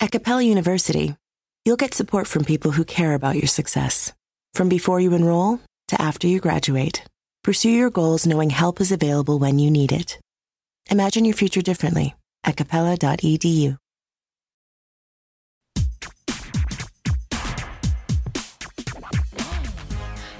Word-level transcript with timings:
At 0.00 0.10
Capella 0.10 0.42
University, 0.42 1.16
you'll 1.64 1.76
get 1.76 1.94
support 1.94 2.26
from 2.26 2.44
people 2.44 2.72
who 2.72 2.84
care 2.84 3.14
about 3.14 3.36
your 3.36 3.46
success. 3.46 4.12
From 4.52 4.68
before 4.68 5.00
you 5.00 5.14
enroll 5.14 5.60
to 5.88 6.00
after 6.00 6.26
you 6.26 6.40
graduate, 6.40 7.04
pursue 7.42 7.70
your 7.70 7.90
goals 7.90 8.26
knowing 8.26 8.50
help 8.50 8.80
is 8.80 8.92
available 8.92 9.38
when 9.38 9.58
you 9.58 9.70
need 9.70 9.92
it. 9.92 10.18
Imagine 10.90 11.24
your 11.24 11.34
future 11.34 11.62
differently 11.62 12.14
at 12.42 12.56
capella.edu. 12.56 13.78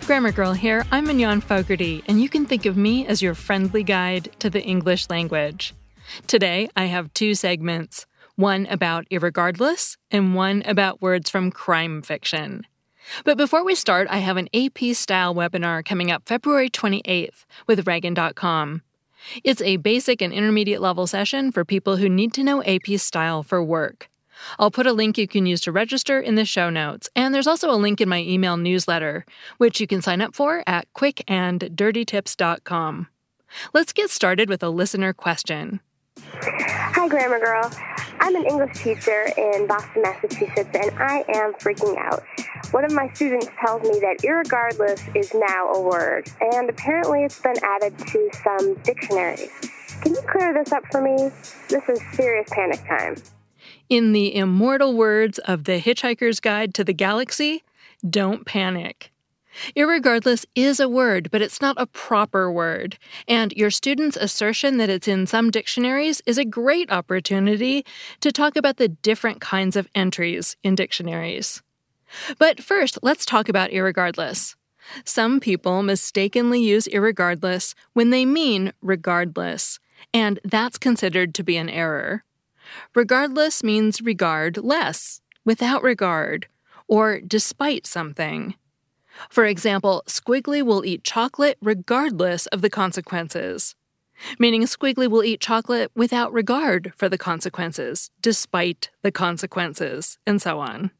Grammar 0.06 0.32
Girl 0.32 0.52
here. 0.52 0.84
I'm 0.92 1.06
Mignon 1.06 1.40
Fogarty, 1.40 2.04
and 2.06 2.20
you 2.20 2.28
can 2.28 2.44
think 2.44 2.66
of 2.66 2.76
me 2.76 3.06
as 3.06 3.22
your 3.22 3.34
friendly 3.34 3.82
guide 3.82 4.30
to 4.40 4.50
the 4.50 4.62
English 4.62 5.08
language. 5.08 5.74
Today, 6.26 6.68
I 6.76 6.84
have 6.84 7.14
two 7.14 7.34
segments 7.34 8.04
one 8.36 8.66
about 8.66 9.08
irregardless 9.10 9.96
and 10.10 10.34
one 10.34 10.62
about 10.66 11.02
words 11.02 11.30
from 11.30 11.50
crime 11.50 12.02
fiction. 12.02 12.66
But 13.24 13.36
before 13.36 13.64
we 13.64 13.74
start, 13.74 14.08
I 14.10 14.18
have 14.18 14.36
an 14.36 14.48
AP 14.54 14.94
style 14.94 15.34
webinar 15.34 15.84
coming 15.84 16.10
up 16.10 16.22
February 16.26 16.70
28th 16.70 17.44
with 17.66 17.84
Ragan.com. 17.84 18.82
It's 19.42 19.62
a 19.62 19.76
basic 19.76 20.20
and 20.20 20.32
intermediate 20.32 20.80
level 20.80 21.06
session 21.06 21.52
for 21.52 21.64
people 21.64 21.96
who 21.96 22.08
need 22.08 22.32
to 22.34 22.44
know 22.44 22.62
AP 22.62 22.98
style 22.98 23.42
for 23.42 23.62
work. 23.62 24.08
I'll 24.58 24.70
put 24.70 24.86
a 24.86 24.92
link 24.92 25.16
you 25.16 25.28
can 25.28 25.46
use 25.46 25.60
to 25.62 25.72
register 25.72 26.20
in 26.20 26.34
the 26.34 26.44
show 26.44 26.68
notes, 26.68 27.08
and 27.14 27.34
there's 27.34 27.46
also 27.46 27.70
a 27.70 27.76
link 27.76 28.00
in 28.00 28.08
my 28.08 28.20
email 28.20 28.56
newsletter, 28.56 29.24
which 29.58 29.80
you 29.80 29.86
can 29.86 30.02
sign 30.02 30.20
up 30.20 30.34
for 30.34 30.64
at 30.66 30.92
quickanddirtytips.com. 30.92 33.06
Let's 33.72 33.92
get 33.92 34.10
started 34.10 34.48
with 34.48 34.62
a 34.62 34.68
listener 34.68 35.12
question. 35.12 35.80
Hi, 37.04 37.08
Grammar 37.08 37.38
Girl. 37.38 37.70
I'm 38.20 38.34
an 38.34 38.46
English 38.46 38.78
teacher 38.82 39.26
in 39.36 39.66
Boston, 39.66 40.02
Massachusetts, 40.02 40.70
and 40.74 40.90
I 40.98 41.24
am 41.34 41.52
freaking 41.54 41.98
out. 41.98 42.22
One 42.70 42.84
of 42.84 42.92
my 42.92 43.12
students 43.12 43.48
tells 43.60 43.82
me 43.82 44.00
that 44.00 44.18
irregardless 44.22 45.14
is 45.16 45.34
now 45.34 45.72
a 45.72 45.82
word, 45.82 46.30
and 46.40 46.70
apparently 46.70 47.24
it's 47.24 47.40
been 47.40 47.56
added 47.62 47.98
to 47.98 48.30
some 48.42 48.74
dictionaries. 48.84 49.50
Can 50.02 50.14
you 50.14 50.20
clear 50.30 50.54
this 50.54 50.72
up 50.72 50.84
for 50.90 51.00
me? 51.00 51.30
This 51.68 51.86
is 51.88 52.00
serious 52.12 52.48
panic 52.52 52.86
time. 52.86 53.16
In 53.88 54.12
the 54.12 54.34
immortal 54.34 54.96
words 54.96 55.38
of 55.40 55.64
The 55.64 55.80
Hitchhiker's 55.80 56.40
Guide 56.40 56.74
to 56.74 56.84
the 56.84 56.94
Galaxy, 56.94 57.64
don't 58.08 58.46
panic. 58.46 59.10
Irregardless 59.76 60.44
is 60.54 60.80
a 60.80 60.88
word, 60.88 61.30
but 61.30 61.42
it's 61.42 61.60
not 61.60 61.76
a 61.78 61.86
proper 61.86 62.50
word. 62.50 62.98
And 63.28 63.52
your 63.52 63.70
student's 63.70 64.16
assertion 64.16 64.78
that 64.78 64.90
it's 64.90 65.08
in 65.08 65.26
some 65.26 65.50
dictionaries 65.50 66.22
is 66.26 66.38
a 66.38 66.44
great 66.44 66.90
opportunity 66.90 67.84
to 68.20 68.32
talk 68.32 68.56
about 68.56 68.76
the 68.76 68.88
different 68.88 69.40
kinds 69.40 69.76
of 69.76 69.88
entries 69.94 70.56
in 70.62 70.74
dictionaries. 70.74 71.62
But 72.38 72.62
first, 72.62 72.98
let's 73.02 73.24
talk 73.24 73.48
about 73.48 73.70
irregardless. 73.70 74.54
Some 75.04 75.40
people 75.40 75.82
mistakenly 75.82 76.60
use 76.60 76.86
irregardless 76.88 77.74
when 77.92 78.10
they 78.10 78.24
mean 78.24 78.72
regardless, 78.82 79.80
and 80.12 80.38
that's 80.44 80.78
considered 80.78 81.34
to 81.34 81.42
be 81.42 81.56
an 81.56 81.70
error. 81.70 82.24
Regardless 82.94 83.62
means 83.62 84.02
regard 84.02 84.58
less, 84.58 85.20
without 85.44 85.82
regard, 85.82 86.48
or 86.86 87.20
despite 87.20 87.86
something. 87.86 88.54
For 89.28 89.44
example, 89.44 90.02
Squiggly 90.06 90.62
will 90.62 90.84
eat 90.84 91.04
chocolate 91.04 91.58
regardless 91.60 92.46
of 92.46 92.62
the 92.62 92.70
consequences, 92.70 93.74
meaning 94.38 94.62
Squiggly 94.62 95.08
will 95.08 95.24
eat 95.24 95.40
chocolate 95.40 95.90
without 95.94 96.32
regard 96.32 96.92
for 96.96 97.08
the 97.08 97.18
consequences, 97.18 98.10
despite 98.20 98.90
the 99.02 99.12
consequences, 99.12 100.18
and 100.26 100.40
so 100.40 100.60
on. 100.60 100.90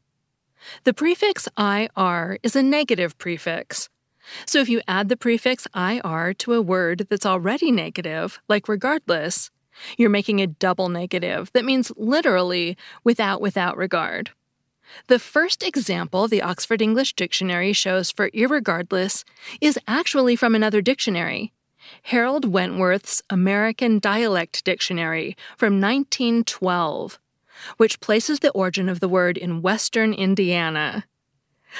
The 0.83 0.93
prefix 0.93 1.47
IR 1.57 2.37
is 2.41 2.55
a 2.55 2.63
negative 2.63 3.17
prefix. 3.17 3.89
So 4.45 4.59
if 4.59 4.69
you 4.69 4.81
add 4.87 5.09
the 5.09 5.17
prefix 5.17 5.67
IR 5.75 6.33
to 6.35 6.53
a 6.53 6.61
word 6.61 7.07
that's 7.09 7.25
already 7.25 7.71
negative, 7.71 8.39
like 8.49 8.67
regardless, 8.67 9.51
you're 9.97 10.09
making 10.09 10.41
a 10.41 10.47
double 10.47 10.89
negative 10.89 11.51
that 11.53 11.65
means 11.65 11.91
literally 11.95 12.77
without 13.03 13.41
without 13.41 13.77
regard. 13.77 14.31
The 15.07 15.19
first 15.19 15.63
example 15.63 16.27
the 16.27 16.41
Oxford 16.41 16.81
English 16.81 17.13
Dictionary 17.13 17.73
shows 17.73 18.11
for 18.11 18.29
irregardless 18.31 19.23
is 19.61 19.79
actually 19.87 20.35
from 20.35 20.55
another 20.55 20.81
dictionary, 20.81 21.53
Harold 22.03 22.51
Wentworth's 22.51 23.21
American 23.29 23.99
Dialect 23.99 24.63
Dictionary 24.63 25.35
from 25.57 25.81
1912, 25.81 27.19
which 27.77 27.99
places 27.99 28.39
the 28.39 28.51
origin 28.51 28.89
of 28.89 28.99
the 28.99 29.09
word 29.09 29.37
in 29.37 29.61
western 29.61 30.13
Indiana. 30.13 31.05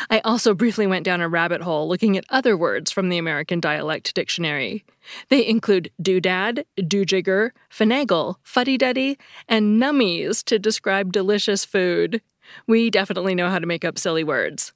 I 0.09 0.19
also 0.19 0.53
briefly 0.53 0.87
went 0.87 1.05
down 1.05 1.21
a 1.21 1.29
rabbit 1.29 1.61
hole 1.61 1.87
looking 1.87 2.17
at 2.17 2.25
other 2.29 2.57
words 2.57 2.91
from 2.91 3.09
the 3.09 3.17
American 3.17 3.59
Dialect 3.59 4.13
Dictionary. 4.13 4.83
They 5.29 5.45
include 5.45 5.91
doodad, 6.01 6.65
doojigger, 6.77 7.51
finagle, 7.71 8.35
fuddy-duddy, 8.43 9.17
and 9.47 9.81
nummies 9.81 10.43
to 10.45 10.59
describe 10.59 11.13
delicious 11.13 11.63
food. 11.63 12.21
We 12.67 12.89
definitely 12.89 13.35
know 13.35 13.49
how 13.49 13.59
to 13.59 13.67
make 13.67 13.85
up 13.85 13.97
silly 13.97 14.23
words. 14.23 14.73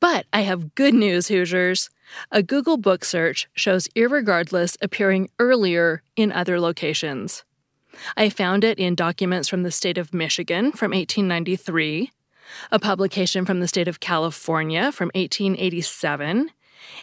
But 0.00 0.26
I 0.32 0.42
have 0.42 0.74
good 0.74 0.94
news, 0.94 1.28
Hoosiers. 1.28 1.90
A 2.30 2.42
Google 2.42 2.76
book 2.76 3.04
search 3.04 3.48
shows 3.54 3.88
irregardless 3.96 4.76
appearing 4.80 5.30
earlier 5.38 6.02
in 6.16 6.30
other 6.30 6.60
locations. 6.60 7.44
I 8.16 8.28
found 8.28 8.64
it 8.64 8.78
in 8.78 8.94
documents 8.94 9.48
from 9.48 9.62
the 9.62 9.70
state 9.70 9.98
of 9.98 10.14
Michigan 10.14 10.72
from 10.72 10.92
1893, 10.92 12.10
a 12.70 12.78
publication 12.78 13.44
from 13.44 13.60
the 13.60 13.68
state 13.68 13.88
of 13.88 14.00
California 14.00 14.92
from 14.92 15.10
1887, 15.14 16.50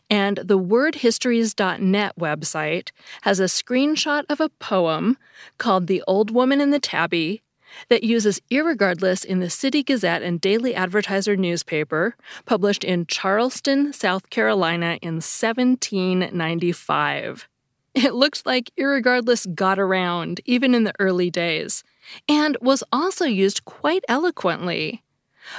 and 0.09 0.37
the 0.37 0.59
wordhistories.net 0.59 2.15
website 2.19 2.91
has 3.21 3.39
a 3.39 3.43
screenshot 3.45 4.23
of 4.29 4.39
a 4.41 4.49
poem 4.49 5.17
called 5.57 5.87
The 5.87 6.03
Old 6.07 6.31
Woman 6.31 6.59
and 6.59 6.73
the 6.73 6.79
Tabby 6.79 7.41
that 7.89 8.03
uses 8.03 8.41
irregardless 8.51 9.25
in 9.25 9.39
the 9.39 9.49
City 9.49 9.81
Gazette 9.83 10.21
and 10.21 10.41
Daily 10.41 10.75
Advertiser 10.75 11.35
newspaper, 11.35 12.15
published 12.45 12.83
in 12.83 13.05
Charleston, 13.05 13.93
South 13.93 14.29
Carolina 14.29 14.99
in 15.01 15.15
1795. 15.15 17.47
It 17.95 18.13
looks 18.13 18.45
like 18.45 18.69
irregardless 18.79 19.55
got 19.55 19.79
around 19.79 20.41
even 20.45 20.75
in 20.75 20.83
the 20.83 20.93
early 20.99 21.29
days, 21.29 21.83
and 22.27 22.57
was 22.61 22.83
also 22.91 23.25
used 23.25 23.65
quite 23.65 24.03
eloquently. 24.07 25.03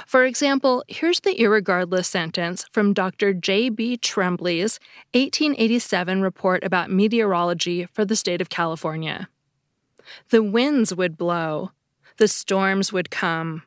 For 0.05 0.23
example, 0.23 0.83
here's 0.87 1.19
the 1.19 1.35
irregardless 1.35 2.05
sentence 2.05 2.65
from 2.71 2.93
Dr. 2.93 3.33
J.B. 3.33 3.97
Trembley's 3.97 4.79
1887 5.13 6.21
report 6.21 6.63
about 6.63 6.89
meteorology 6.89 7.87
for 7.91 8.05
the 8.05 8.15
state 8.15 8.41
of 8.41 8.49
California. 8.49 9.27
The 10.29 10.43
winds 10.43 10.95
would 10.95 11.17
blow, 11.17 11.71
the 12.21 12.27
storms 12.27 12.93
would 12.93 13.09
come. 13.09 13.63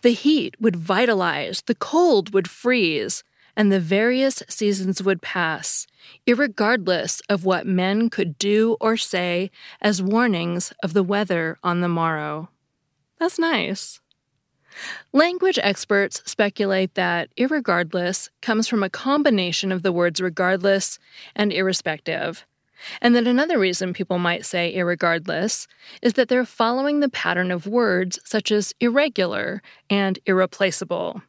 The 0.00 0.12
heat 0.14 0.56
would 0.58 0.74
vitalize, 0.74 1.60
the 1.66 1.74
cold 1.74 2.32
would 2.32 2.48
freeze, 2.48 3.22
and 3.54 3.70
the 3.70 3.78
various 3.78 4.42
seasons 4.48 5.02
would 5.02 5.20
pass, 5.20 5.86
irregardless 6.26 7.20
of 7.28 7.44
what 7.44 7.66
men 7.66 8.08
could 8.08 8.38
do 8.38 8.78
or 8.80 8.96
say 8.96 9.50
as 9.82 10.00
warnings 10.00 10.72
of 10.82 10.94
the 10.94 11.02
weather 11.02 11.58
on 11.62 11.82
the 11.82 11.88
morrow. 11.88 12.48
That's 13.18 13.38
nice. 13.38 14.00
Language 15.12 15.58
experts 15.62 16.22
speculate 16.24 16.94
that 16.94 17.28
irregardless 17.36 18.30
comes 18.40 18.66
from 18.66 18.82
a 18.82 18.88
combination 18.88 19.72
of 19.72 19.82
the 19.82 19.92
words 19.92 20.22
regardless 20.22 20.98
and 21.36 21.52
irrespective, 21.52 22.46
and 23.00 23.14
that 23.14 23.26
another 23.26 23.58
reason 23.58 23.92
people 23.92 24.18
might 24.18 24.44
say 24.44 24.74
irregardless 24.74 25.66
is 26.02 26.14
that 26.14 26.28
they're 26.28 26.44
following 26.44 27.00
the 27.00 27.08
pattern 27.08 27.50
of 27.50 27.66
words 27.66 28.18
such 28.24 28.50
as 28.50 28.74
irregular 28.80 29.62
and 29.88 30.18
irreplaceable. 30.26 31.22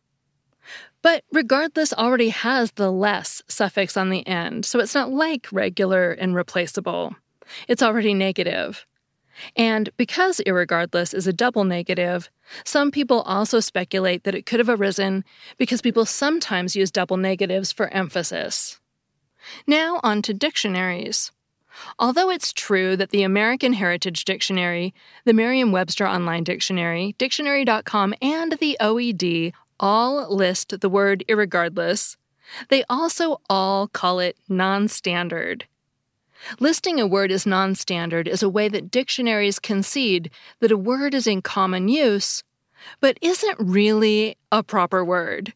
But 1.02 1.24
regardless 1.32 1.94
already 1.94 2.30
has 2.30 2.72
the 2.74 2.92
less 2.92 3.42
suffix 3.48 3.98
on 3.98 4.10
the 4.10 4.26
end, 4.28 4.66
so 4.66 4.80
it's 4.80 4.96
not 4.96 5.12
like 5.12 5.48
regular 5.52 6.12
and 6.12 6.36
replaceable. 6.36 7.16
It's 7.68 7.82
already 7.82 8.14
negative. 8.14 8.86
And 9.56 9.90
because 9.98 10.42
irregardless 10.46 11.14
is 11.14 11.26
a 11.26 11.34
double 11.34 11.64
negative, 11.64 12.30
some 12.64 12.92
people 12.92 13.22
also 13.22 13.60
speculate 13.60 14.24
that 14.24 14.36
it 14.36 14.46
could 14.46 14.60
have 14.60 14.70
arisen 14.70 15.24
because 15.58 15.82
people 15.82 16.06
sometimes 16.06 16.76
use 16.76 16.92
double 16.92 17.18
negatives 17.18 17.72
for 17.72 17.88
emphasis. 17.88 18.80
Now 19.66 20.00
on 20.04 20.22
to 20.24 20.34
dictionaries. 20.34 21.32
Although 22.00 22.30
it's 22.30 22.54
true 22.54 22.96
that 22.98 23.10
the 23.10 23.24
American 23.24 23.74
Heritage 23.74 24.26
Dictionary, 24.26 24.94
the 25.26 25.34
Merriam 25.34 25.72
Webster 25.72 26.08
Online 26.08 26.44
Dictionary, 26.44 27.16
Dictionary.com, 27.18 28.14
and 28.22 28.54
the 28.54 28.78
OED 28.80 29.54
all 29.80 30.34
list 30.34 30.80
the 30.80 30.90
word 30.90 31.24
irregardless, 31.28 32.18
they 32.70 32.84
also 32.90 33.38
all 33.50 33.88
call 33.88 34.20
it 34.20 34.38
non 34.48 34.88
standard. 34.88 35.66
Listing 36.60 37.00
a 37.00 37.08
word 37.08 37.32
as 37.32 37.46
non 37.46 37.76
standard 37.76 38.28
is 38.28 38.44
a 38.44 38.50
way 38.50 38.68
that 38.68 38.92
dictionaries 38.92 39.60
concede 39.60 40.32
that 40.60 40.72
a 40.72 40.78
word 40.78 41.14
is 41.14 41.28
in 41.28 41.42
common 41.42 41.88
use, 41.88 42.44
but 43.00 43.18
isn't 43.22 43.58
really 43.60 44.36
a 44.52 44.64
proper 44.64 45.06
word. 45.06 45.54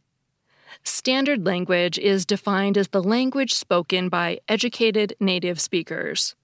Standard 0.86 1.48
language 1.48 1.98
is 1.98 2.28
defined 2.28 2.78
as 2.78 2.90
the 2.90 3.02
language 3.02 3.54
spoken 3.54 4.08
by 4.08 4.40
educated 4.48 5.16
native 5.20 5.60
speakers. 5.60 6.36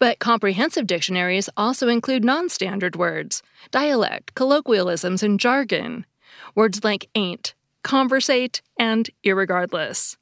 But 0.00 0.18
comprehensive 0.18 0.88
dictionaries 0.88 1.48
also 1.56 1.86
include 1.88 2.24
non 2.24 2.48
standard 2.48 2.96
words, 2.96 3.42
dialect, 3.70 4.34
colloquialisms, 4.34 5.22
and 5.22 5.38
jargon. 5.38 6.04
Words 6.56 6.82
like 6.82 7.08
ain't, 7.14 7.54
conversate, 7.84 8.60
and 8.76 9.08
irregardless. 9.24 10.16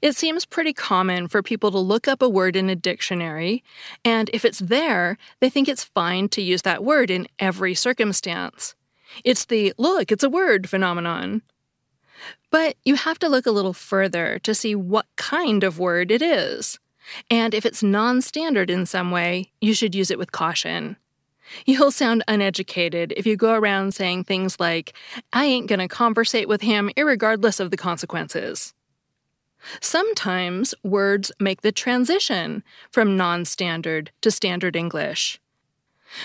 It 0.00 0.16
seems 0.16 0.44
pretty 0.44 0.72
common 0.72 1.28
for 1.28 1.42
people 1.42 1.70
to 1.70 1.78
look 1.78 2.08
up 2.08 2.20
a 2.20 2.28
word 2.28 2.56
in 2.56 2.68
a 2.68 2.76
dictionary, 2.76 3.62
and 4.04 4.28
if 4.32 4.44
it's 4.44 4.58
there, 4.58 5.18
they 5.40 5.50
think 5.50 5.68
it's 5.68 5.84
fine 5.84 6.28
to 6.30 6.42
use 6.42 6.62
that 6.62 6.84
word 6.84 7.10
in 7.10 7.28
every 7.38 7.74
circumstance. 7.74 8.74
It's 9.24 9.44
the 9.44 9.72
look, 9.78 10.10
it's 10.10 10.24
a 10.24 10.30
word 10.30 10.68
phenomenon. 10.68 11.42
But 12.50 12.76
you 12.84 12.96
have 12.96 13.18
to 13.20 13.28
look 13.28 13.46
a 13.46 13.50
little 13.50 13.72
further 13.72 14.38
to 14.40 14.54
see 14.54 14.74
what 14.74 15.06
kind 15.16 15.64
of 15.64 15.78
word 15.78 16.10
it 16.10 16.22
is. 16.22 16.78
And 17.30 17.54
if 17.54 17.66
it's 17.66 17.82
non 17.82 18.22
standard 18.22 18.70
in 18.70 18.86
some 18.86 19.10
way, 19.10 19.50
you 19.60 19.74
should 19.74 19.94
use 19.94 20.10
it 20.10 20.18
with 20.18 20.32
caution. 20.32 20.96
You'll 21.66 21.90
sound 21.90 22.24
uneducated 22.28 23.12
if 23.16 23.26
you 23.26 23.36
go 23.36 23.54
around 23.54 23.94
saying 23.94 24.24
things 24.24 24.60
like, 24.60 24.94
I 25.32 25.44
ain't 25.46 25.66
gonna 25.66 25.88
conversate 25.88 26.48
with 26.48 26.62
him 26.62 26.90
irregardless 26.96 27.60
of 27.60 27.70
the 27.70 27.76
consequences. 27.76 28.74
Sometimes 29.80 30.74
words 30.82 31.30
make 31.38 31.62
the 31.62 31.72
transition 31.72 32.62
from 32.90 33.16
non 33.16 33.44
standard 33.44 34.10
to 34.22 34.30
standard 34.30 34.76
English. 34.76 35.40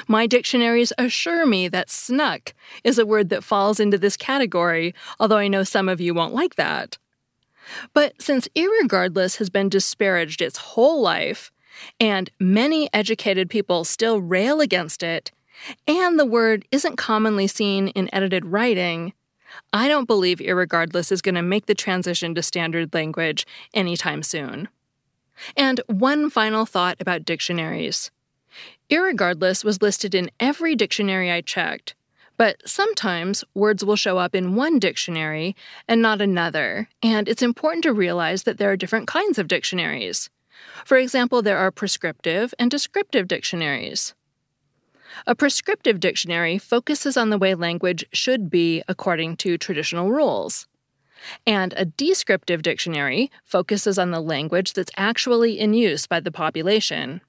My 0.07 0.27
dictionaries 0.27 0.93
assure 0.97 1.45
me 1.45 1.67
that 1.69 1.89
snuck 1.89 2.53
is 2.83 2.97
a 2.99 3.05
word 3.05 3.29
that 3.29 3.43
falls 3.43 3.79
into 3.79 3.97
this 3.97 4.17
category, 4.17 4.93
although 5.19 5.37
I 5.37 5.47
know 5.47 5.63
some 5.63 5.89
of 5.89 6.01
you 6.01 6.13
won't 6.13 6.33
like 6.33 6.55
that. 6.55 6.97
But 7.93 8.21
since 8.21 8.47
irregardless 8.55 9.37
has 9.37 9.49
been 9.49 9.69
disparaged 9.69 10.41
its 10.41 10.57
whole 10.57 11.01
life, 11.01 11.51
and 11.99 12.29
many 12.39 12.89
educated 12.93 13.49
people 13.49 13.83
still 13.83 14.21
rail 14.21 14.61
against 14.61 15.03
it, 15.03 15.31
and 15.87 16.19
the 16.19 16.25
word 16.25 16.65
isn't 16.71 16.97
commonly 16.97 17.47
seen 17.47 17.89
in 17.89 18.13
edited 18.13 18.45
writing, 18.45 19.13
I 19.73 19.87
don't 19.87 20.07
believe 20.07 20.39
irregardless 20.39 21.11
is 21.11 21.21
going 21.21 21.35
to 21.35 21.41
make 21.41 21.65
the 21.65 21.75
transition 21.75 22.35
to 22.35 22.43
standard 22.43 22.93
language 22.93 23.45
anytime 23.73 24.23
soon. 24.23 24.67
And 25.55 25.81
one 25.87 26.29
final 26.29 26.65
thought 26.65 26.97
about 26.99 27.25
dictionaries. 27.25 28.11
Irregardless 28.89 29.63
was 29.63 29.81
listed 29.81 30.15
in 30.15 30.31
every 30.39 30.75
dictionary 30.75 31.31
I 31.31 31.41
checked, 31.41 31.95
but 32.37 32.61
sometimes 32.65 33.43
words 33.53 33.83
will 33.83 33.95
show 33.95 34.17
up 34.17 34.35
in 34.35 34.55
one 34.55 34.79
dictionary 34.79 35.55
and 35.87 36.01
not 36.01 36.21
another, 36.21 36.87
and 37.03 37.27
it's 37.27 37.41
important 37.41 37.83
to 37.83 37.93
realize 37.93 38.43
that 38.43 38.57
there 38.57 38.71
are 38.71 38.77
different 38.77 39.07
kinds 39.07 39.37
of 39.37 39.47
dictionaries. 39.47 40.29
For 40.85 40.97
example, 40.97 41.41
there 41.41 41.57
are 41.57 41.71
prescriptive 41.71 42.53
and 42.57 42.71
descriptive 42.71 43.27
dictionaries. 43.27 44.13
A 45.25 45.35
prescriptive 45.35 45.99
dictionary 45.99 46.57
focuses 46.57 47.17
on 47.17 47.29
the 47.29 47.37
way 47.37 47.55
language 47.55 48.05
should 48.11 48.49
be 48.49 48.83
according 48.87 49.37
to 49.37 49.57
traditional 49.57 50.11
rules. 50.11 50.67
And 51.45 51.73
a 51.75 51.85
descriptive 51.85 52.61
dictionary 52.61 53.31
focuses 53.43 53.97
on 53.97 54.11
the 54.11 54.21
language 54.21 54.73
that's 54.73 54.91
actually 54.95 55.59
in 55.59 55.73
use 55.73 56.05
by 56.05 56.19
the 56.19 56.31
population. 56.31 57.21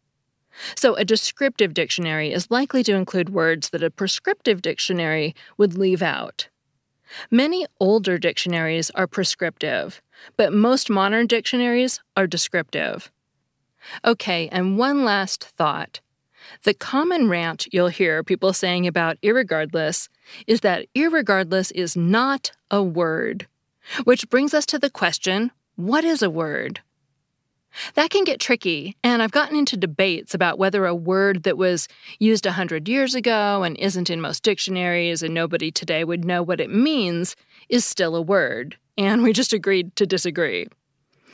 So, 0.75 0.94
a 0.94 1.05
descriptive 1.05 1.75
dictionary 1.75 2.32
is 2.32 2.50
likely 2.50 2.82
to 2.84 2.94
include 2.94 3.31
words 3.31 3.70
that 3.70 3.82
a 3.82 3.90
prescriptive 3.90 4.62
dictionary 4.62 5.34
would 5.56 5.76
leave 5.76 6.02
out. 6.02 6.49
Many 7.31 7.66
older 7.81 8.19
dictionaries 8.19 8.90
are 8.90 9.06
prescriptive, 9.06 10.02
but 10.37 10.52
most 10.52 10.90
modern 10.90 11.26
dictionaries 11.26 12.00
are 12.16 12.26
descriptive. 12.26 13.10
Okay, 14.05 14.49
and 14.50 14.78
one 14.78 15.05
last 15.05 15.44
thought. 15.44 16.00
The 16.64 16.75
common 16.75 17.28
rant 17.28 17.66
you'll 17.72 17.88
hear 17.88 18.22
people 18.22 18.52
saying 18.52 18.87
about 18.87 19.20
irregardless 19.22 20.08
is 20.46 20.60
that 20.60 20.87
irregardless 20.94 21.72
is 21.75 21.96
not 21.96 22.52
a 22.70 22.82
word. 22.82 23.46
Which 24.05 24.28
brings 24.28 24.55
us 24.55 24.66
to 24.66 24.78
the 24.78 24.90
question 24.90 25.50
what 25.76 26.05
is 26.05 26.22
a 26.22 26.31
word? 26.31 26.81
That 27.94 28.11
can 28.11 28.25
get 28.25 28.41
tricky, 28.41 28.97
and 29.05 29.23
I've 29.23 29.31
gotten 29.31 29.56
into 29.56 29.76
debates 29.76 30.35
about 30.35 30.59
whether 30.59 30.87
a 30.87 30.94
word 30.94 31.43
that 31.44 31.59
was 31.59 31.88
used 32.19 32.47
a 32.47 32.53
hundred 32.53 32.88
years 32.88 33.15
ago 33.15 33.62
and 33.62 33.76
isn't 33.79 34.11
in 34.11 34.20
most 34.20 34.43
dictionaries 34.43 35.23
and 35.23 35.35
nobody 35.35 35.70
today 35.70 36.05
would 36.05 36.25
know 36.25 36.43
what 36.43 36.61
it 36.61 36.70
means 36.70 37.37
is 37.69 37.85
still 37.85 38.17
a 38.17 38.23
word, 38.23 38.76
and 38.97 39.23
we 39.23 39.32
just 39.32 39.53
agreed 39.53 39.94
to 39.97 40.06
disagree. 40.06 40.67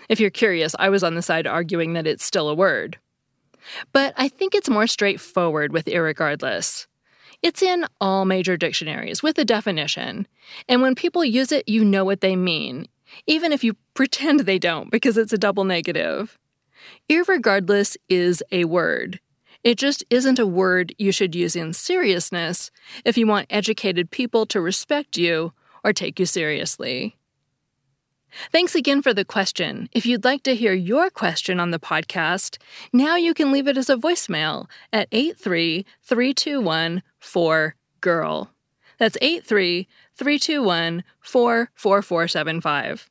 If 0.09 0.21
you're 0.21 0.31
curious, 0.31 0.75
I 0.79 0.91
was 0.91 1.03
on 1.03 1.15
the 1.15 1.23
side 1.23 1.47
arguing 1.47 1.95
that 1.95 2.07
it's 2.07 2.25
still 2.25 2.49
a 2.49 2.55
word. 2.55 2.99
But 3.93 4.13
I 4.17 4.29
think 4.29 4.55
it's 4.55 4.69
more 4.69 4.87
straightforward 4.87 5.73
with 5.73 5.87
irregardless. 5.87 6.87
It's 7.43 7.63
in 7.63 7.87
all 8.01 8.25
major 8.25 8.57
dictionaries 8.57 9.23
with 9.23 9.39
a 9.39 9.45
definition, 9.45 10.27
and 10.69 10.83
when 10.83 10.95
people 10.95 11.25
use 11.25 11.53
it, 11.53 11.69
you 11.69 11.85
know 11.85 12.05
what 12.05 12.21
they 12.21 12.37
mean, 12.37 12.87
even 13.27 13.53
if 13.53 13.65
you 13.65 13.77
pretend 13.95 14.41
they 14.41 14.59
don't 14.59 14.91
because 14.91 15.17
it's 15.17 15.33
a 15.33 15.39
double 15.39 15.65
negative. 15.65 16.39
Irregardless 17.09 17.97
is 18.09 18.43
a 18.53 18.65
word. 18.65 19.21
It 19.63 19.79
just 19.79 20.05
isn't 20.11 20.39
a 20.39 20.47
word 20.47 20.95
you 20.99 21.11
should 21.11 21.35
use 21.35 21.57
in 21.57 21.73
seriousness 21.73 22.71
if 23.05 23.17
you 23.17 23.27
want 23.27 23.47
educated 23.49 24.11
people 24.11 24.45
to 24.47 24.61
respect 24.61 25.17
you 25.17 25.55
or 25.83 25.93
take 25.93 26.21
you 26.21 26.27
seriously. 26.27 27.17
Thanks 28.53 28.75
again 28.75 29.01
for 29.01 29.15
the 29.15 29.25
question. 29.25 29.89
If 29.93 30.05
you'd 30.07 30.25
like 30.25 30.43
to 30.43 30.55
hear 30.57 30.75
your 30.75 31.09
question 31.09 31.61
on 31.61 31.71
the 31.71 31.79
podcast, 31.79 32.59
now 32.93 33.17
you 33.17 33.33
can 33.33 33.53
leave 33.53 33.69
it 33.69 33.79
as 33.79 33.89
a 33.89 33.97
voicemail 33.97 34.67
at 34.93 35.09
83321 35.13 37.03
4GIRL. 37.23 38.49
That's 38.99 39.17
83321 39.21 41.05
44475. 41.21 43.11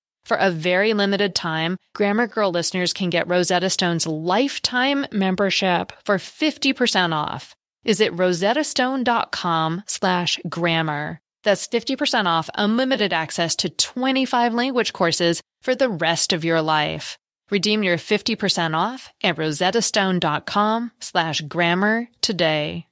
For 0.25 0.37
a 0.37 0.51
very 0.51 0.93
limited 0.93 1.35
time, 1.35 1.77
Grammar 1.95 2.27
Girl 2.27 2.51
listeners 2.51 2.93
can 2.93 3.09
get 3.09 3.27
Rosetta 3.27 3.69
Stone's 3.69 4.07
lifetime 4.07 5.05
membership 5.11 5.91
for 6.05 6.17
50% 6.17 7.13
off. 7.13 7.55
Visit 7.83 8.15
rosettastone.com 8.15 9.83
slash 9.87 10.39
grammar. 10.47 11.19
That's 11.43 11.67
50% 11.67 12.27
off 12.27 12.49
unlimited 12.55 13.13
access 13.13 13.55
to 13.57 13.69
25 13.69 14.53
language 14.53 14.93
courses 14.93 15.41
for 15.61 15.73
the 15.73 15.89
rest 15.89 16.33
of 16.33 16.45
your 16.45 16.61
life. 16.61 17.17
Redeem 17.49 17.83
your 17.83 17.97
50% 17.97 18.77
off 18.77 19.09
at 19.23 19.35
rosettastone.com 19.35 20.91
slash 20.99 21.41
grammar 21.41 22.07
today. 22.21 22.85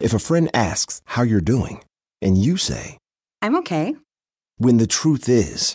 If 0.00 0.14
a 0.14 0.18
friend 0.18 0.48
asks 0.54 1.02
how 1.04 1.22
you're 1.22 1.40
doing, 1.40 1.82
and 2.22 2.38
you 2.38 2.56
say, 2.56 2.98
I'm 3.42 3.56
okay. 3.56 3.96
When 4.56 4.78
the 4.78 4.86
truth 4.86 5.28
is, 5.28 5.74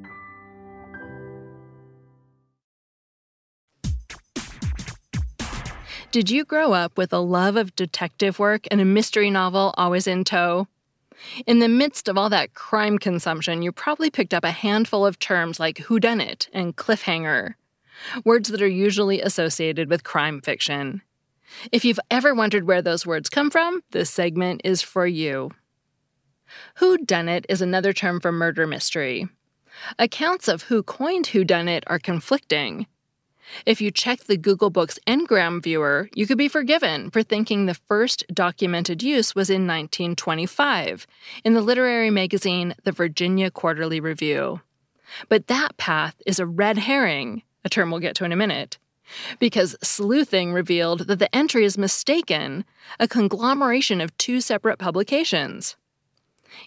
Did 6.11 6.29
you 6.29 6.43
grow 6.43 6.73
up 6.73 6.97
with 6.97 7.13
a 7.13 7.19
love 7.19 7.55
of 7.55 7.73
detective 7.73 8.37
work 8.37 8.67
and 8.69 8.81
a 8.81 8.85
mystery 8.85 9.29
novel 9.29 9.73
always 9.77 10.07
in 10.07 10.25
tow? 10.25 10.67
In 11.47 11.59
the 11.59 11.69
midst 11.69 12.09
of 12.09 12.17
all 12.17 12.29
that 12.29 12.53
crime 12.53 12.97
consumption, 12.97 13.61
you 13.61 13.71
probably 13.71 14.09
picked 14.09 14.33
up 14.33 14.43
a 14.43 14.51
handful 14.51 15.05
of 15.05 15.19
terms 15.19 15.57
like 15.57 15.77
whodunit 15.77 16.49
and 16.51 16.75
cliffhanger, 16.75 17.53
words 18.25 18.49
that 18.49 18.61
are 18.61 18.67
usually 18.67 19.21
associated 19.21 19.89
with 19.89 20.03
crime 20.03 20.41
fiction. 20.41 21.01
If 21.71 21.85
you've 21.85 21.99
ever 22.09 22.35
wondered 22.35 22.67
where 22.67 22.81
those 22.81 23.05
words 23.05 23.29
come 23.29 23.49
from, 23.49 23.81
this 23.91 24.09
segment 24.09 24.61
is 24.65 24.81
for 24.81 25.07
you. 25.07 25.51
Whodunit 26.81 27.45
is 27.47 27.61
another 27.61 27.93
term 27.93 28.19
for 28.19 28.33
murder 28.33 28.67
mystery. 28.67 29.29
Accounts 29.97 30.49
of 30.49 30.63
who 30.63 30.83
coined 30.83 31.27
whodunit 31.27 31.83
are 31.87 31.99
conflicting. 31.99 32.85
If 33.65 33.81
you 33.81 33.91
check 33.91 34.23
the 34.23 34.37
Google 34.37 34.69
Books 34.69 34.99
Ngram 35.07 35.61
viewer, 35.61 36.09
you 36.15 36.27
could 36.27 36.37
be 36.37 36.47
forgiven 36.47 37.09
for 37.09 37.23
thinking 37.23 37.65
the 37.65 37.73
first 37.73 38.23
documented 38.33 39.03
use 39.03 39.35
was 39.35 39.49
in 39.49 39.67
1925 39.67 41.07
in 41.43 41.53
the 41.53 41.61
literary 41.61 42.09
magazine 42.09 42.75
The 42.83 42.91
Virginia 42.91 43.51
Quarterly 43.51 43.99
Review. 43.99 44.61
But 45.29 45.47
that 45.47 45.77
path 45.77 46.15
is 46.25 46.39
a 46.39 46.45
red 46.45 46.77
herring, 46.77 47.43
a 47.65 47.69
term 47.69 47.91
we'll 47.91 47.99
get 47.99 48.15
to 48.17 48.25
in 48.25 48.31
a 48.31 48.37
minute, 48.37 48.77
because 49.39 49.75
sleuthing 49.83 50.53
revealed 50.53 51.07
that 51.07 51.19
the 51.19 51.35
entry 51.35 51.65
is 51.65 51.77
mistaken, 51.77 52.63
a 52.99 53.07
conglomeration 53.07 53.99
of 53.99 54.15
two 54.17 54.39
separate 54.39 54.77
publications. 54.77 55.75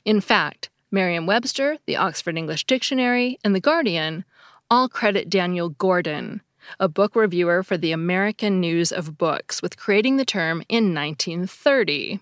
In 0.04 0.20
fact, 0.20 0.70
Merriam 0.90 1.26
Webster, 1.26 1.78
the 1.86 1.96
Oxford 1.96 2.36
English 2.36 2.64
Dictionary, 2.64 3.38
and 3.42 3.54
The 3.54 3.60
Guardian 3.60 4.24
all 4.70 4.88
credit 4.88 5.28
Daniel 5.28 5.68
Gordon 5.68 6.40
a 6.80 6.88
book 6.88 7.14
reviewer 7.14 7.62
for 7.62 7.76
the 7.76 7.92
American 7.92 8.60
News 8.60 8.92
of 8.92 9.18
Books, 9.18 9.62
with 9.62 9.76
creating 9.76 10.16
the 10.16 10.24
term 10.24 10.62
in 10.68 10.94
1930. 10.94 12.20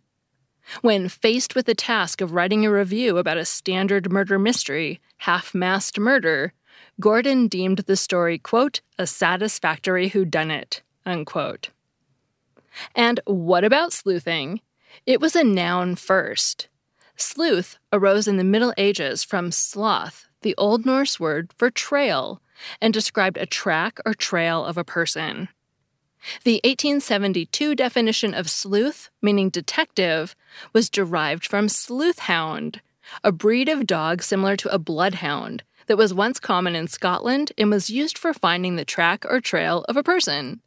When 0.80 1.08
faced 1.08 1.54
with 1.54 1.66
the 1.66 1.74
task 1.74 2.20
of 2.20 2.32
writing 2.32 2.64
a 2.64 2.70
review 2.70 3.18
about 3.18 3.36
a 3.36 3.44
standard 3.44 4.10
murder 4.10 4.38
mystery, 4.38 5.00
Half 5.18 5.54
Mast 5.54 5.98
Murder, 5.98 6.52
Gordon 7.00 7.48
deemed 7.48 7.78
the 7.78 7.96
story, 7.96 8.38
quote, 8.38 8.80
a 8.98 9.06
satisfactory 9.06 10.10
whodunit, 10.10 10.80
unquote. 11.04 11.70
And 12.94 13.20
what 13.26 13.64
about 13.64 13.92
sleuthing? 13.92 14.60
It 15.06 15.20
was 15.20 15.36
a 15.36 15.44
noun 15.44 15.96
first. 15.96 16.68
Sleuth 17.16 17.78
arose 17.92 18.26
in 18.26 18.36
the 18.36 18.44
Middle 18.44 18.72
Ages 18.76 19.24
from 19.24 19.52
sloth, 19.52 20.28
the 20.42 20.54
Old 20.56 20.86
Norse 20.86 21.20
word 21.20 21.52
for 21.54 21.70
trail, 21.70 22.40
and 22.80 22.92
described 22.92 23.36
a 23.36 23.46
track 23.46 23.98
or 24.04 24.14
trail 24.14 24.64
of 24.64 24.76
a 24.76 24.84
person. 24.84 25.48
The 26.44 26.60
1872 26.64 27.74
definition 27.74 28.32
of 28.32 28.48
sleuth, 28.48 29.10
meaning 29.20 29.50
detective, 29.50 30.36
was 30.72 30.88
derived 30.88 31.46
from 31.46 31.66
sleuthhound, 31.66 32.80
a 33.24 33.32
breed 33.32 33.68
of 33.68 33.86
dog 33.86 34.22
similar 34.22 34.56
to 34.56 34.72
a 34.72 34.78
bloodhound 34.78 35.64
that 35.86 35.96
was 35.96 36.14
once 36.14 36.38
common 36.38 36.76
in 36.76 36.86
Scotland 36.86 37.52
and 37.58 37.70
was 37.70 37.90
used 37.90 38.16
for 38.16 38.32
finding 38.32 38.76
the 38.76 38.84
track 38.84 39.24
or 39.28 39.40
trail 39.40 39.84
of 39.88 39.96
a 39.96 40.02
person. 40.02 40.60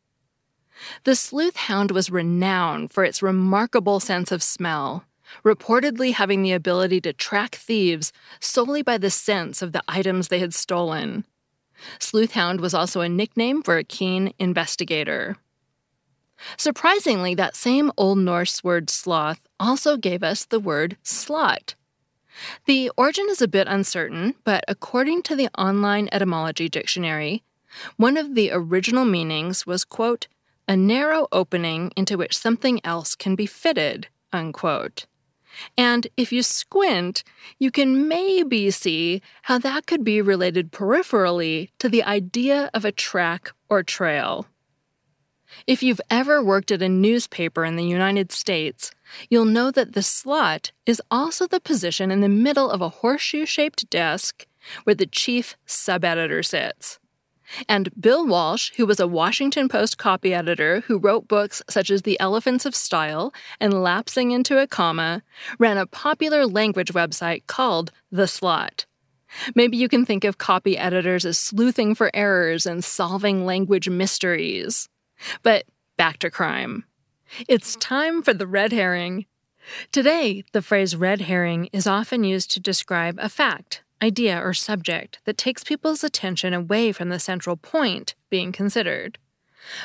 The 1.05 1.11
sleuthhound 1.11 1.91
was 1.91 2.09
renowned 2.09 2.91
for 2.91 3.05
its 3.05 3.21
remarkable 3.21 4.01
sense 4.01 4.31
of 4.31 4.43
smell, 4.43 5.05
reportedly 5.43 6.13
having 6.13 6.41
the 6.41 6.51
ability 6.51 6.99
to 7.01 7.13
track 7.13 7.55
thieves 7.55 8.11
solely 8.39 8.81
by 8.81 8.97
the 8.97 9.09
sense 9.09 9.61
of 9.61 9.71
the 9.71 9.83
items 9.87 10.27
they 10.27 10.39
had 10.39 10.53
stolen. 10.53 11.25
Sleuthhound 11.99 12.59
was 12.59 12.73
also 12.73 13.01
a 13.01 13.09
nickname 13.09 13.61
for 13.61 13.77
a 13.77 13.83
keen 13.83 14.33
investigator. 14.39 15.37
Surprisingly, 16.57 17.33
that 17.35 17.55
same 17.55 17.91
Old 17.97 18.17
Norse 18.17 18.63
word 18.63 18.89
sloth 18.89 19.47
also 19.59 19.97
gave 19.97 20.23
us 20.23 20.45
the 20.45 20.59
word 20.59 20.97
slot. 21.03 21.75
The 22.65 22.91
origin 22.97 23.27
is 23.29 23.41
a 23.41 23.47
bit 23.47 23.67
uncertain, 23.67 24.35
but 24.43 24.63
according 24.67 25.23
to 25.23 25.35
the 25.35 25.47
online 25.57 26.09
etymology 26.11 26.67
dictionary, 26.67 27.43
one 27.97 28.17
of 28.17 28.35
the 28.35 28.51
original 28.51 29.05
meanings 29.05 29.65
was, 29.65 29.85
quote, 29.85 30.27
a 30.67 30.75
narrow 30.75 31.27
opening 31.31 31.91
into 31.95 32.17
which 32.17 32.37
something 32.37 32.81
else 32.83 33.15
can 33.15 33.35
be 33.35 33.45
fitted, 33.45 34.07
unquote. 34.33 35.05
And 35.77 36.07
if 36.17 36.31
you 36.31 36.43
squint, 36.43 37.23
you 37.59 37.71
can 37.71 38.07
maybe 38.07 38.71
see 38.71 39.21
how 39.43 39.57
that 39.59 39.85
could 39.87 40.03
be 40.03 40.21
related 40.21 40.71
peripherally 40.71 41.69
to 41.79 41.89
the 41.89 42.03
idea 42.03 42.69
of 42.73 42.85
a 42.85 42.91
track 42.91 43.51
or 43.69 43.83
trail. 43.83 44.47
If 45.67 45.81
you've 45.81 46.01
ever 46.09 46.43
worked 46.43 46.71
at 46.71 46.81
a 46.81 46.89
newspaper 46.89 47.63
in 47.63 47.75
the 47.75 47.85
United 47.85 48.31
States, 48.31 48.91
you'll 49.29 49.45
know 49.45 49.71
that 49.71 49.93
the 49.93 50.03
slot 50.03 50.71
is 50.85 51.01
also 51.09 51.47
the 51.47 51.59
position 51.59 52.11
in 52.11 52.21
the 52.21 52.29
middle 52.29 52.69
of 52.69 52.81
a 52.81 52.89
horseshoe 52.89 53.45
shaped 53.45 53.89
desk 53.89 54.47
where 54.83 54.95
the 54.95 55.05
chief 55.05 55.55
sub 55.65 56.03
editor 56.03 56.43
sits. 56.43 56.99
And 57.69 57.89
Bill 57.99 58.25
Walsh, 58.25 58.71
who 58.77 58.85
was 58.85 58.99
a 58.99 59.07
Washington 59.07 59.69
Post 59.69 59.97
copy 59.97 60.33
editor 60.33 60.81
who 60.81 60.97
wrote 60.97 61.27
books 61.27 61.61
such 61.69 61.89
as 61.89 62.01
The 62.01 62.19
Elephants 62.19 62.65
of 62.65 62.75
Style 62.75 63.33
and 63.59 63.83
Lapsing 63.83 64.31
into 64.31 64.61
a 64.61 64.67
Comma, 64.67 65.21
ran 65.59 65.77
a 65.77 65.85
popular 65.85 66.45
language 66.45 66.93
website 66.93 67.43
called 67.47 67.91
The 68.11 68.27
Slot. 68.27 68.85
Maybe 69.53 69.77
you 69.77 69.89
can 69.89 70.05
think 70.05 70.23
of 70.23 70.37
copy 70.37 70.77
editors 70.77 71.25
as 71.25 71.37
sleuthing 71.37 71.95
for 71.95 72.09
errors 72.13 72.65
and 72.65 72.83
solving 72.83 73.45
language 73.45 73.89
mysteries. 73.89 74.87
But 75.43 75.65
back 75.97 76.17
to 76.19 76.29
crime. 76.29 76.85
It's 77.47 77.75
time 77.77 78.21
for 78.21 78.33
the 78.33 78.47
red 78.47 78.71
herring. 78.71 79.25
Today, 79.91 80.43
the 80.51 80.61
phrase 80.61 80.95
red 80.95 81.21
herring 81.21 81.69
is 81.73 81.87
often 81.87 82.23
used 82.23 82.51
to 82.51 82.59
describe 82.59 83.17
a 83.19 83.29
fact, 83.29 83.83
idea, 84.01 84.39
or 84.39 84.53
subject 84.53 85.19
that 85.25 85.37
takes 85.37 85.63
people's 85.63 86.03
attention 86.03 86.53
away 86.53 86.91
from 86.91 87.09
the 87.09 87.19
central 87.19 87.57
point 87.57 88.15
being 88.29 88.51
considered. 88.51 89.17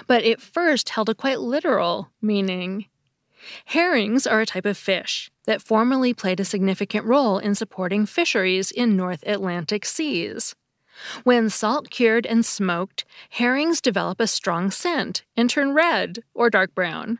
But 0.07 0.25
it 0.25 0.41
first 0.41 0.91
held 0.91 1.09
a 1.09 1.15
quite 1.15 1.41
literal 1.41 2.11
meaning. 2.21 2.87
Herrings 3.67 4.27
are 4.27 4.41
a 4.41 4.47
type 4.47 4.67
of 4.67 4.77
fish 4.77 5.31
that 5.47 5.63
formerly 5.63 6.13
played 6.13 6.41
a 6.41 6.45
significant 6.45 7.07
role 7.07 7.39
in 7.39 7.55
supporting 7.55 8.05
fisheries 8.07 8.71
in 8.71 8.97
North 8.97 9.25
Atlantic 9.27 9.87
seas. 9.87 10.55
When 11.25 11.49
salt 11.49 11.91
cured 11.91 12.27
and 12.27 12.45
smoked, 12.45 13.07
herrings 13.31 13.81
develop 13.81 14.21
a 14.21 14.27
strong 14.27 14.71
scent 14.71 15.25
and 15.37 15.49
turn 15.49 15.73
red 15.73 16.23
or 16.35 16.51
dark 16.51 16.75
brown. 16.75 17.19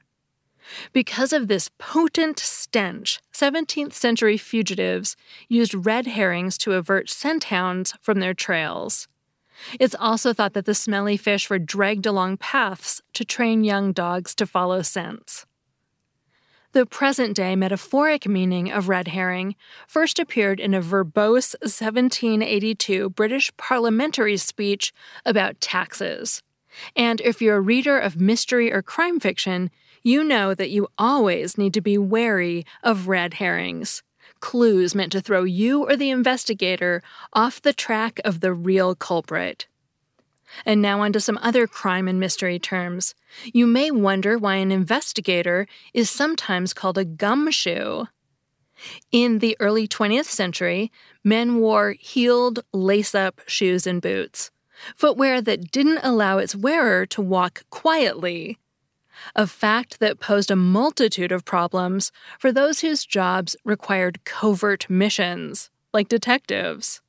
Because 0.93 1.33
of 1.33 1.49
this 1.49 1.71
potent 1.79 2.39
stench, 2.39 3.21
17th 3.33 3.93
century 3.93 4.37
fugitives 4.37 5.17
used 5.49 5.75
red 5.75 6.07
herrings 6.07 6.57
to 6.59 6.73
avert 6.73 7.11
scent 7.11 7.45
hounds 7.45 7.95
from 8.01 8.21
their 8.21 8.35
trails. 8.35 9.09
It's 9.79 9.95
also 9.99 10.33
thought 10.33 10.55
that 10.55 10.65
the 10.65 10.75
smelly 10.75 11.17
fish 11.17 11.51
were 11.51 11.59
dragged 11.59 12.07
along 12.07 12.39
paths 12.39 13.03
to 13.15 13.25
train 13.25 13.65
young 13.65 13.93
dogs 13.93 14.35
to 14.37 14.47
follow 14.47 14.83
scents. 14.83 15.47
The 16.73 16.87
present 16.87 17.35
day 17.35 17.57
metaphoric 17.57 18.29
meaning 18.29 18.71
of 18.71 18.89
red 18.89 19.09
herring 19.09 19.57
first 19.89 20.21
appeared 20.21 20.61
in 20.61 20.73
a 20.73 20.81
verbose 20.81 21.57
1782 21.63 23.11
British 23.11 23.51
parliamentary 23.57 24.37
speech 24.37 24.93
about 25.27 25.61
taxes. 25.61 26.45
And 26.95 27.21
if 27.23 27.43
you're 27.43 27.57
a 27.57 27.61
reader 27.61 27.99
of 27.99 28.21
mystery 28.21 28.73
or 28.73 28.83
crime 28.83 29.19
fiction, 29.19 29.71
you 30.03 30.25
know 30.25 30.55
that 30.55 30.71
you 30.71 30.89
always 30.99 31.59
need 31.59 31.75
to 31.75 31.81
be 31.81 31.99
wary 31.99 32.65
of 32.83 33.09
red 33.09 33.35
herrings. 33.35 34.03
Clues 34.41 34.95
meant 34.95 35.13
to 35.13 35.21
throw 35.21 35.45
you 35.45 35.85
or 35.87 35.97
the 35.97 36.11
investigator 36.11 37.03
off 37.33 37.61
the 37.61 37.73
track 37.73 38.21
of 38.25 38.41
the 38.41 38.55
real 38.55 38.95
culprit. 38.95 39.67
And 40.67 40.83
now, 40.83 41.03
on 41.03 41.13
to 41.13 41.21
some 41.21 41.39
other 41.43 41.67
crime 41.67 42.09
and 42.09 42.19
mystery 42.19 42.59
terms. 42.59 43.15
You 43.45 43.67
may 43.67 43.91
wonder 43.91 44.37
why 44.37 44.57
an 44.57 44.73
investigator 44.73 45.69
is 45.95 46.11
sometimes 46.11 46.73
called 46.73 46.99
a 46.99 47.05
gumshoe. 47.05 48.07
In 49.13 49.39
the 49.39 49.57
early 49.61 49.87
20th 49.87 50.25
century, 50.25 50.91
men 51.23 51.57
wore 51.57 51.93
heeled, 51.93 52.65
lace 52.73 53.15
up 53.15 53.41
shoes 53.47 53.87
and 53.87 54.01
boots, 54.01 54.51
footwear 54.97 55.41
that 55.43 55.71
didn't 55.71 56.01
allow 56.03 56.39
its 56.39 56.57
wearer 56.57 57.07
to 57.07 57.23
walk 57.23 57.65
quietly. 57.71 58.59
A 59.35 59.47
fact 59.47 60.01
that 60.01 60.21
posed 60.21 60.51
a 60.51 60.57
multitude 60.57 61.33
of 61.33 61.45
problems 61.45 62.13
for 62.39 62.53
those 62.53 62.81
whose 62.81 63.05
jobs 63.05 63.57
required 63.65 64.25
covert 64.25 64.89
missions, 64.89 65.71
like 65.93 66.09
detectives. 66.09 67.01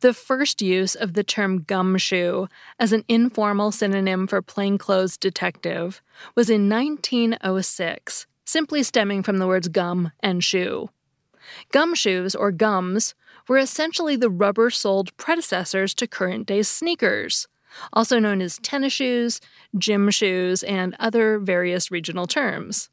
The 0.00 0.14
first 0.14 0.62
use 0.62 0.94
of 0.94 1.12
the 1.12 1.22
term 1.22 1.60
gumshoe 1.60 2.46
as 2.78 2.92
an 2.92 3.04
informal 3.06 3.70
synonym 3.70 4.26
for 4.26 4.40
plainclothes 4.40 5.18
detective 5.18 6.00
was 6.34 6.48
in 6.48 6.70
1906, 6.70 8.26
simply 8.46 8.82
stemming 8.82 9.22
from 9.22 9.36
the 9.36 9.46
words 9.46 9.68
gum 9.68 10.12
and 10.20 10.42
shoe. 10.42 10.88
Gumshoes, 11.72 12.34
or 12.38 12.50
gums, 12.50 13.14
were 13.46 13.58
essentially 13.58 14.16
the 14.16 14.30
rubber 14.30 14.70
soled 14.70 15.14
predecessors 15.18 15.92
to 15.94 16.06
current 16.06 16.46
day 16.46 16.62
sneakers, 16.62 17.46
also 17.92 18.18
known 18.18 18.40
as 18.40 18.58
tennis 18.58 18.92
shoes, 18.92 19.40
gym 19.76 20.10
shoes, 20.10 20.62
and 20.62 20.96
other 20.98 21.38
various 21.38 21.90
regional 21.90 22.26
terms. 22.26 22.90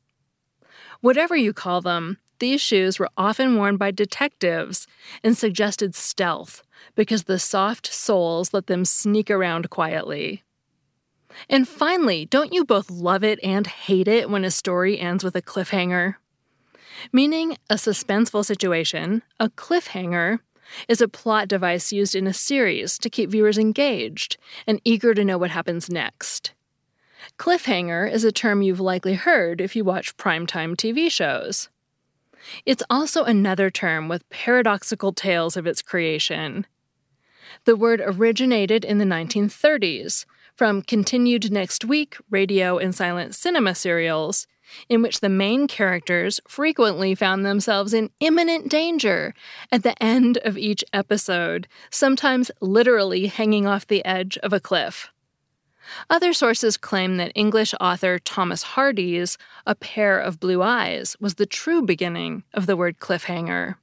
Whatever 1.02 1.36
you 1.36 1.54
call 1.54 1.82
them, 1.82 2.18
these 2.40 2.62
shoes 2.62 3.00
were 3.00 3.10
often 3.18 3.56
worn 3.56 3.78
by 3.78 3.92
detectives 3.92 4.88
and 5.24 5.38
suggested 5.38 5.96
stealth 5.96 6.64
because 6.96 7.24
the 7.24 7.40
soft 7.40 7.88
soles 7.88 8.54
let 8.54 8.68
them 8.68 8.86
sneak 8.86 9.32
around 9.32 9.70
quietly. 9.70 10.44
And 11.50 11.68
finally, 11.68 12.26
don't 12.26 12.54
you 12.54 12.66
both 12.66 12.90
love 12.90 13.24
it 13.24 13.40
and 13.44 13.68
hate 13.68 14.08
it 14.08 14.30
when 14.30 14.44
a 14.44 14.52
story 14.52 15.00
ends 15.00 15.24
with 15.24 15.36
a 15.36 15.42
cliffhanger? 15.42 16.16
Meaning 17.12 17.58
a 17.70 17.76
suspenseful 17.76 18.44
situation, 18.44 19.22
a 19.40 19.50
cliffhanger 19.50 20.40
is 20.88 21.02
a 21.02 21.08
plot 21.08 21.48
device 21.48 21.92
used 21.92 22.16
in 22.16 22.28
a 22.28 22.34
series 22.34 22.98
to 23.00 23.10
keep 23.10 23.30
viewers 23.30 23.58
engaged 23.58 24.38
and 24.66 24.82
eager 24.84 25.14
to 25.14 25.26
know 25.26 25.38
what 25.38 25.52
happens 25.52 25.90
next. 25.90 26.54
Cliffhanger 27.38 28.12
is 28.12 28.24
a 28.24 28.32
term 28.32 28.62
you've 28.62 28.80
likely 28.80 29.16
heard 29.16 29.62
if 29.62 29.76
you 29.76 29.84
watch 29.84 30.18
primetime 30.18 30.76
TV 30.76 31.12
shows. 31.12 31.70
It's 32.66 32.84
also 32.90 33.24
another 33.24 33.70
term 33.70 34.08
with 34.08 34.30
paradoxical 34.30 35.12
tales 35.12 35.58
of 35.58 35.68
its 35.68 35.82
creation. 35.82 36.66
The 37.66 37.76
word 37.76 38.02
originated 38.04 38.86
in 38.86 38.98
the 38.98 39.06
1930s 39.06 40.26
from 40.56 40.82
continued 40.82 41.52
next 41.52 41.86
week 41.86 42.18
radio 42.30 42.78
and 42.78 42.96
silent 42.96 43.36
cinema 43.36 43.76
serials, 43.76 44.48
in 44.90 45.02
which 45.02 45.20
the 45.20 45.30
main 45.30 45.68
characters 45.68 46.40
frequently 46.48 47.16
found 47.16 47.46
themselves 47.46 47.94
in 47.94 48.10
imminent 48.20 48.70
danger 48.70 49.34
at 49.72 49.84
the 49.84 50.02
end 50.02 50.38
of 50.40 50.58
each 50.58 50.84
episode, 50.94 51.68
sometimes 51.90 52.52
literally 52.62 53.28
hanging 53.28 53.66
off 53.66 53.88
the 53.88 54.04
edge 54.06 54.38
of 54.40 54.54
a 54.54 54.60
cliff. 54.60 55.10
Other 56.10 56.34
sources 56.34 56.78
claim 56.78 57.18
that 57.18 57.32
English 57.36 57.74
author 57.80 58.20
Thomas 58.20 58.64
Hardy's 58.64 59.38
A 59.66 59.76
Pair 59.76 60.20
of 60.20 60.40
Blue 60.40 60.62
Eyes 60.62 61.16
was 61.20 61.36
the 61.36 61.46
true 61.46 61.82
beginning 61.82 62.44
of 62.54 62.66
the 62.66 62.78
word 62.78 63.00
cliffhanger. 63.00 63.76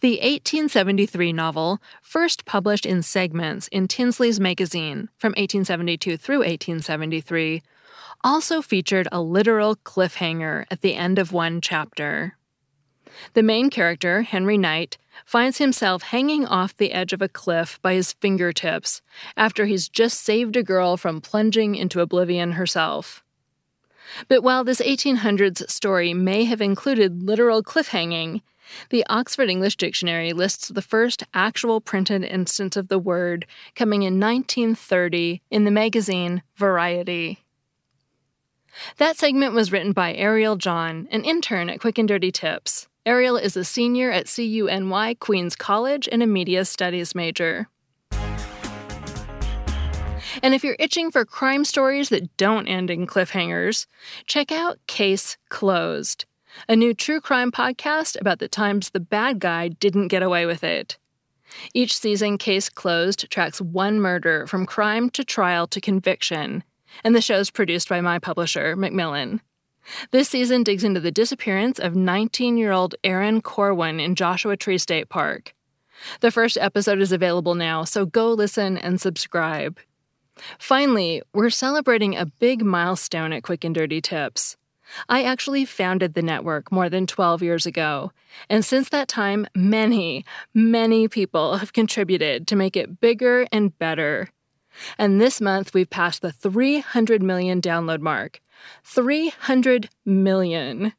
The 0.00 0.12
1873 0.12 1.32
novel, 1.32 1.80
first 2.00 2.46
published 2.46 2.86
in 2.86 3.02
segments 3.02 3.68
in 3.68 3.88
Tinsley's 3.88 4.40
Magazine 4.40 5.10
from 5.18 5.30
1872 5.32 6.16
through 6.16 6.38
1873, 6.38 7.62
also 8.22 8.62
featured 8.62 9.08
a 9.12 9.20
literal 9.20 9.76
cliffhanger 9.76 10.64
at 10.70 10.80
the 10.80 10.94
end 10.94 11.18
of 11.18 11.32
one 11.32 11.60
chapter. 11.60 12.36
The 13.34 13.42
main 13.42 13.70
character, 13.70 14.22
Henry 14.22 14.58
Knight, 14.58 14.98
finds 15.24 15.58
himself 15.58 16.02
hanging 16.02 16.46
off 16.46 16.76
the 16.76 16.92
edge 16.92 17.12
of 17.12 17.22
a 17.22 17.28
cliff 17.28 17.80
by 17.82 17.94
his 17.94 18.12
fingertips 18.12 19.00
after 19.36 19.66
he's 19.66 19.88
just 19.88 20.20
saved 20.20 20.56
a 20.56 20.62
girl 20.62 20.96
from 20.96 21.20
plunging 21.20 21.74
into 21.74 22.00
oblivion 22.00 22.52
herself. 22.52 23.24
But 24.28 24.42
while 24.42 24.64
this 24.64 24.80
1800s 24.80 25.68
story 25.70 26.14
may 26.14 26.44
have 26.44 26.60
included 26.60 27.22
literal 27.22 27.62
cliffhanging, 27.62 28.42
the 28.90 29.04
Oxford 29.08 29.48
English 29.48 29.76
Dictionary 29.76 30.32
lists 30.32 30.68
the 30.68 30.82
first 30.82 31.22
actual 31.32 31.80
printed 31.80 32.24
instance 32.24 32.76
of 32.76 32.88
the 32.88 32.98
word 32.98 33.46
coming 33.74 34.02
in 34.02 34.20
1930 34.20 35.42
in 35.50 35.64
the 35.64 35.70
magazine 35.70 36.42
Variety. 36.56 37.45
That 38.98 39.16
segment 39.16 39.54
was 39.54 39.72
written 39.72 39.92
by 39.92 40.14
Ariel 40.14 40.56
John, 40.56 41.08
an 41.10 41.24
intern 41.24 41.70
at 41.70 41.80
Quick 41.80 41.98
and 41.98 42.08
Dirty 42.08 42.30
Tips. 42.30 42.88
Ariel 43.04 43.36
is 43.36 43.56
a 43.56 43.64
senior 43.64 44.10
at 44.10 44.26
CUNY 44.26 45.14
Queens 45.16 45.54
College 45.54 46.08
and 46.10 46.22
a 46.22 46.26
media 46.26 46.64
studies 46.64 47.14
major. 47.14 47.68
And 50.42 50.54
if 50.54 50.64
you're 50.64 50.76
itching 50.78 51.10
for 51.10 51.24
crime 51.24 51.64
stories 51.64 52.08
that 52.10 52.36
don't 52.36 52.66
end 52.68 52.90
in 52.90 53.06
cliffhangers, 53.06 53.86
check 54.26 54.52
out 54.52 54.78
Case 54.86 55.36
Closed, 55.48 56.24
a 56.68 56.76
new 56.76 56.92
true 56.94 57.20
crime 57.20 57.52
podcast 57.52 58.20
about 58.20 58.38
the 58.38 58.48
times 58.48 58.90
the 58.90 59.00
bad 59.00 59.38
guy 59.38 59.68
didn't 59.68 60.08
get 60.08 60.22
away 60.22 60.44
with 60.44 60.62
it. 60.62 60.98
Each 61.72 61.96
season, 61.96 62.38
Case 62.38 62.68
Closed 62.68 63.30
tracks 63.30 63.60
one 63.60 64.00
murder 64.00 64.46
from 64.46 64.66
crime 64.66 65.10
to 65.10 65.24
trial 65.24 65.66
to 65.68 65.80
conviction, 65.80 66.64
and 67.04 67.14
the 67.14 67.20
show 67.20 67.38
is 67.38 67.50
produced 67.50 67.88
by 67.88 68.00
my 68.00 68.18
publisher, 68.18 68.76
Macmillan. 68.76 69.40
This 70.10 70.28
season 70.28 70.62
digs 70.62 70.84
into 70.84 71.00
the 71.00 71.12
disappearance 71.12 71.78
of 71.78 71.94
19 71.94 72.56
year 72.56 72.72
old 72.72 72.94
Erin 73.04 73.40
Corwin 73.40 74.00
in 74.00 74.14
Joshua 74.14 74.56
Tree 74.56 74.78
State 74.78 75.08
Park. 75.08 75.54
The 76.20 76.30
first 76.30 76.58
episode 76.58 77.00
is 77.00 77.12
available 77.12 77.54
now, 77.54 77.84
so 77.84 78.04
go 78.04 78.32
listen 78.32 78.76
and 78.76 79.00
subscribe. 79.00 79.78
Finally, 80.58 81.22
we're 81.32 81.50
celebrating 81.50 82.16
a 82.16 82.26
big 82.26 82.64
milestone 82.64 83.32
at 83.32 83.42
Quick 83.42 83.64
and 83.64 83.74
Dirty 83.74 84.00
Tips. 84.00 84.56
I 85.08 85.24
actually 85.24 85.64
founded 85.64 86.14
the 86.14 86.22
network 86.22 86.70
more 86.70 86.88
than 86.88 87.06
12 87.06 87.42
years 87.42 87.66
ago, 87.66 88.12
and 88.48 88.64
since 88.64 88.88
that 88.90 89.08
time, 89.08 89.46
many, 89.54 90.24
many 90.54 91.08
people 91.08 91.56
have 91.56 91.72
contributed 91.72 92.46
to 92.48 92.56
make 92.56 92.76
it 92.76 93.00
bigger 93.00 93.46
and 93.50 93.76
better. 93.78 94.28
And 94.98 95.20
this 95.20 95.40
month, 95.40 95.74
we've 95.74 95.90
passed 95.90 96.22
the 96.22 96.32
300 96.32 97.22
million 97.22 97.60
download 97.60 98.00
mark. 98.00 98.40
300 98.84 99.88
million. 100.04 100.92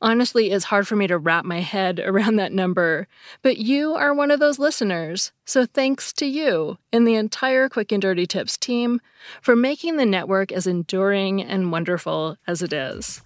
Honestly, 0.00 0.50
it's 0.50 0.66
hard 0.66 0.88
for 0.88 0.96
me 0.96 1.06
to 1.06 1.18
wrap 1.18 1.44
my 1.44 1.60
head 1.60 2.00
around 2.04 2.36
that 2.36 2.52
number, 2.52 3.06
but 3.42 3.58
you 3.58 3.94
are 3.94 4.14
one 4.14 4.30
of 4.30 4.40
those 4.40 4.58
listeners. 4.58 5.32
So 5.44 5.66
thanks 5.66 6.12
to 6.14 6.26
you 6.26 6.78
and 6.92 7.06
the 7.06 7.14
entire 7.14 7.68
Quick 7.68 7.92
and 7.92 8.02
Dirty 8.02 8.26
Tips 8.26 8.56
team 8.56 9.00
for 9.40 9.56
making 9.56 9.96
the 9.96 10.06
network 10.06 10.52
as 10.52 10.66
enduring 10.66 11.42
and 11.42 11.72
wonderful 11.72 12.36
as 12.46 12.62
it 12.62 12.72
is. 12.72 13.22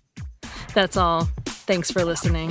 That's 0.74 0.96
all. 0.96 1.28
Thanks 1.44 1.90
for 1.90 2.04
listening. 2.04 2.50